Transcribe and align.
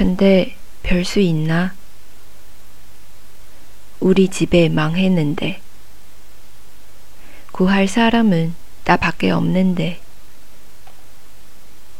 근데 0.00 0.56
별 0.82 1.04
수 1.04 1.20
있나? 1.20 1.74
우리 4.00 4.28
집에 4.28 4.70
망했는데. 4.70 5.60
구할 7.52 7.86
사람은 7.86 8.54
나밖에 8.86 9.30
없는데. 9.30 10.00